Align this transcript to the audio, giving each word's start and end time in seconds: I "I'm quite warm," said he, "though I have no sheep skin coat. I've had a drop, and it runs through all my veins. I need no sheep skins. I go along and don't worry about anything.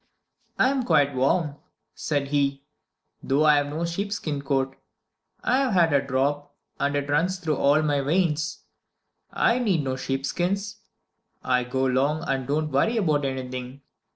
I 0.57 0.71
"I'm 0.71 0.81
quite 0.81 1.13
warm," 1.13 1.57
said 1.93 2.29
he, 2.29 2.63
"though 3.21 3.45
I 3.45 3.57
have 3.57 3.67
no 3.67 3.85
sheep 3.85 4.11
skin 4.11 4.41
coat. 4.41 4.75
I've 5.43 5.73
had 5.73 5.93
a 5.93 6.01
drop, 6.01 6.55
and 6.79 6.95
it 6.95 7.07
runs 7.07 7.37
through 7.37 7.57
all 7.57 7.83
my 7.83 8.01
veins. 8.01 8.63
I 9.31 9.59
need 9.59 9.83
no 9.83 9.95
sheep 9.95 10.25
skins. 10.25 10.77
I 11.43 11.65
go 11.65 11.85
along 11.85 12.23
and 12.27 12.47
don't 12.47 12.71
worry 12.71 12.97
about 12.97 13.25
anything. 13.25 13.83